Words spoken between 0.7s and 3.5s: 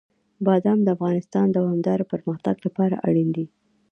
د افغانستان د دوامداره پرمختګ لپاره اړین دي.